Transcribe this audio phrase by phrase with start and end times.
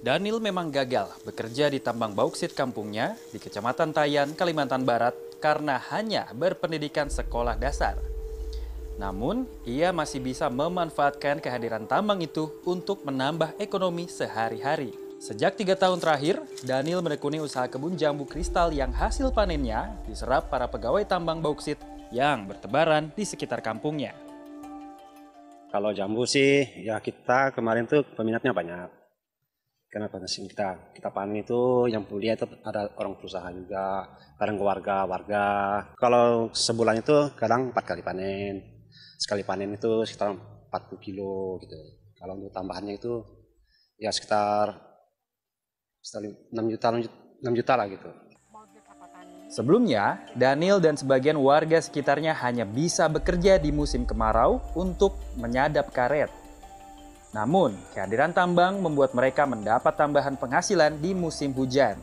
[0.00, 5.12] Daniel memang gagal bekerja di tambang bauksit kampungnya di Kecamatan Tayan, Kalimantan Barat
[5.44, 8.00] karena hanya berpendidikan sekolah dasar.
[8.96, 14.96] Namun, ia masih bisa memanfaatkan kehadiran tambang itu untuk menambah ekonomi sehari-hari.
[15.20, 20.64] Sejak tiga tahun terakhir, Daniel menekuni usaha kebun jambu kristal yang hasil panennya diserap para
[20.64, 21.76] pegawai tambang bauksit
[22.08, 24.16] yang bertebaran di sekitar kampungnya.
[25.68, 28.99] Kalau jambu sih, ya kita kemarin tuh peminatnya banyak.
[29.90, 34.06] Kenapa sih kita kita panen itu yang kuliah itu ada orang perusahaan juga,
[34.38, 35.46] kadang keluarga, warga.
[35.98, 38.86] Kalau sebulan itu kadang empat kali panen.
[39.18, 40.30] Sekali panen itu sekitar
[40.70, 41.74] 40 kilo gitu.
[42.14, 43.18] Kalau untuk tambahannya itu
[43.98, 44.78] ya sekitar
[45.98, 46.22] sekitar
[46.54, 46.86] 6 juta
[47.42, 48.10] 6 juta lah gitu.
[49.50, 56.30] Sebelumnya, Daniel dan sebagian warga sekitarnya hanya bisa bekerja di musim kemarau untuk menyadap karet.
[57.30, 61.94] Namun, kehadiran tambang membuat mereka mendapat tambahan penghasilan di musim hujan.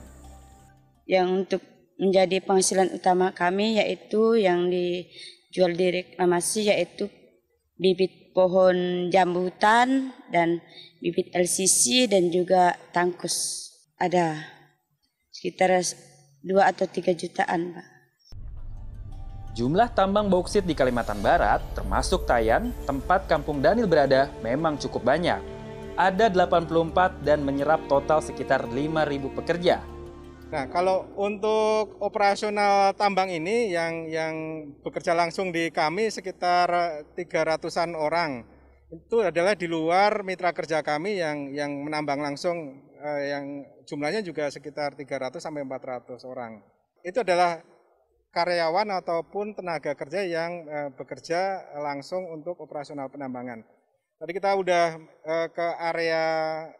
[1.03, 1.61] Yang untuk
[1.99, 7.11] menjadi penghasilan utama kami yaitu yang dijual di reklamasi yaitu
[7.75, 10.61] bibit pohon jambu hutan dan
[11.03, 13.67] bibit LCC dan juga tangkus.
[13.97, 14.45] Ada
[15.33, 15.81] sekitar
[16.45, 17.96] dua atau tiga jutaan, Pak.
[19.57, 25.41] Jumlah tambang bauksit di Kalimantan Barat, termasuk Tayan, tempat kampung Daniel berada, memang cukup banyak.
[25.97, 29.81] Ada 84 dan menyerap total sekitar 5.000 pekerja.
[30.53, 34.35] Nah, kalau untuk operasional tambang ini yang yang
[34.85, 38.45] bekerja langsung di kami sekitar 300-an orang.
[38.93, 44.53] Itu adalah di luar mitra kerja kami yang yang menambang langsung eh, yang jumlahnya juga
[44.53, 46.61] sekitar 300 sampai 400 orang.
[47.01, 47.65] Itu adalah
[48.31, 53.63] karyawan ataupun tenaga kerja yang uh, bekerja langsung untuk operasional penambangan.
[54.17, 56.25] Tadi kita udah uh, ke area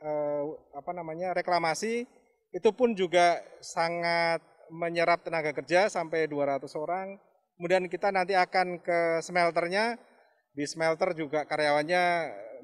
[0.02, 2.06] uh, apa namanya reklamasi,
[2.54, 4.42] itu pun juga sangat
[4.74, 7.18] menyerap tenaga kerja sampai 200 orang.
[7.58, 9.98] Kemudian kita nanti akan ke smelternya,
[10.54, 12.04] di smelter juga karyawannya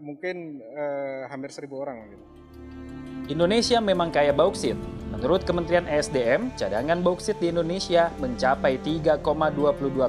[0.01, 0.61] mungkin
[1.29, 1.97] hampir 1000 orang.
[2.13, 2.25] Gitu.
[3.33, 4.77] Indonesia memang kaya bauksit.
[5.13, 9.21] Menurut Kementerian ESDM, cadangan bauksit di Indonesia mencapai 3,22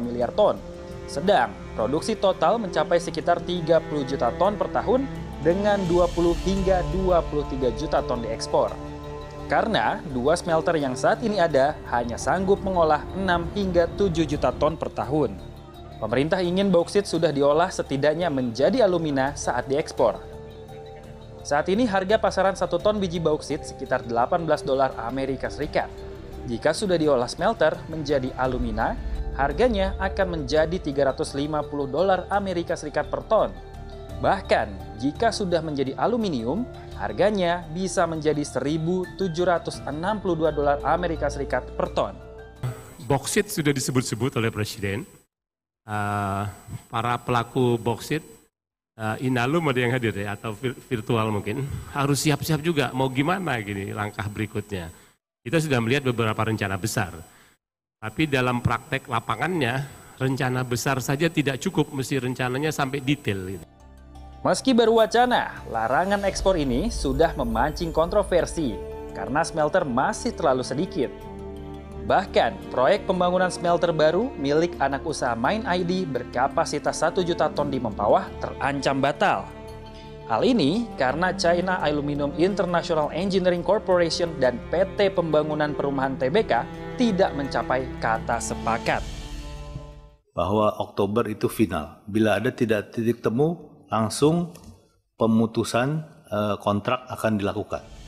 [0.00, 0.56] miliar ton.
[1.04, 5.04] Sedang produksi total mencapai sekitar 30 juta ton per tahun
[5.44, 6.08] dengan 20
[6.48, 8.72] hingga 23 juta ton diekspor.
[9.44, 14.72] Karena dua smelter yang saat ini ada hanya sanggup mengolah 6 hingga 7 juta ton
[14.72, 15.36] per tahun.
[16.00, 20.33] Pemerintah ingin bauksit sudah diolah setidaknya menjadi alumina saat diekspor.
[21.44, 25.92] Saat ini harga pasaran satu ton biji bauksit sekitar 18 dolar Amerika Serikat.
[26.48, 28.96] Jika sudah diolah smelter menjadi alumina,
[29.36, 31.44] harganya akan menjadi 350
[31.92, 33.52] dolar Amerika Serikat per ton.
[34.24, 36.64] Bahkan, jika sudah menjadi aluminium,
[36.96, 39.20] harganya bisa menjadi 1.762
[40.48, 42.16] dolar Amerika Serikat per ton.
[43.04, 45.04] Boksit sudah disebut-sebut oleh Presiden.
[45.84, 46.48] Uh,
[46.88, 48.24] para pelaku boksit
[48.98, 50.54] uh, Inalum ada yang hadir ya atau
[50.90, 54.90] virtual mungkin harus siap-siap juga mau gimana gini langkah berikutnya.
[55.44, 57.12] Kita sudah melihat beberapa rencana besar.
[58.00, 59.84] Tapi dalam praktek lapangannya
[60.20, 63.64] rencana besar saja tidak cukup mesti rencananya sampai detail gitu.
[64.44, 68.76] Meski baru wacana, larangan ekspor ini sudah memancing kontroversi
[69.16, 71.08] karena smelter masih terlalu sedikit
[72.04, 77.80] Bahkan, proyek pembangunan smelter baru milik anak usaha Main ID berkapasitas 1 juta ton di
[77.80, 79.48] Mempawah terancam batal.
[80.28, 86.52] Hal ini karena China Aluminium International Engineering Corporation dan PT Pembangunan Perumahan TBK
[87.00, 89.00] tidak mencapai kata sepakat.
[90.36, 92.04] Bahwa Oktober itu final.
[92.04, 94.52] Bila ada tidak titik temu, langsung
[95.16, 98.03] pemutusan eh, kontrak akan dilakukan.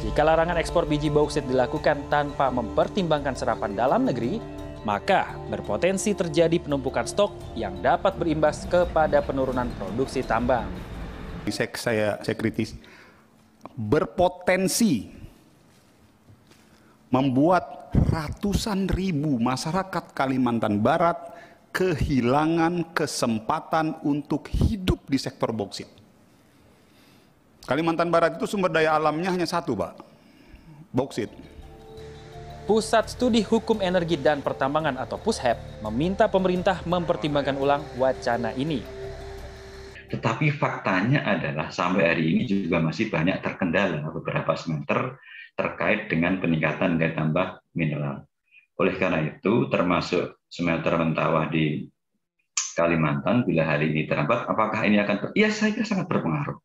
[0.00, 4.40] Jika larangan ekspor biji bauksit dilakukan tanpa mempertimbangkan serapan dalam negeri,
[4.80, 10.64] maka berpotensi terjadi penumpukan stok yang dapat berimbas kepada penurunan produksi tambang.
[11.52, 12.72] Saya, saya, saya kritis,
[13.76, 15.12] berpotensi
[17.12, 21.20] membuat ratusan ribu masyarakat Kalimantan Barat
[21.76, 25.99] kehilangan kesempatan untuk hidup di sektor bauksit.
[27.68, 30.00] Kalimantan Barat itu sumber daya alamnya hanya satu, Pak.
[30.90, 31.30] Bauksit.
[32.64, 38.82] Pusat Studi Hukum Energi dan Pertambangan atau PUSHEP meminta pemerintah mempertimbangkan ulang wacana ini.
[40.10, 45.18] Tetapi faktanya adalah sampai hari ini juga masih banyak terkendala beberapa semester
[45.54, 48.26] terkait dengan peningkatan nilai tambah mineral.
[48.78, 51.86] Oleh karena itu, termasuk smelter Mentawah di
[52.74, 55.34] Kalimantan, bila hari ini terhambat, apakah ini akan...
[55.34, 56.58] Ya, saya kira sangat berpengaruh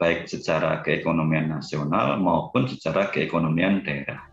[0.00, 4.30] baik secara keekonomian nasional maupun secara keekonomian daerah.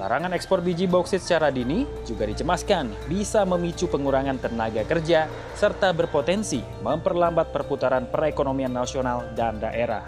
[0.00, 6.64] Larangan ekspor biji bauksit secara dini juga dicemaskan bisa memicu pengurangan tenaga kerja serta berpotensi
[6.80, 10.00] memperlambat perputaran perekonomian nasional dan daerah.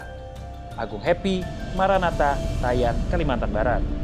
[0.81, 1.45] Agung Happy,
[1.77, 4.02] Maranata, Tayan, Kalimantan Barat.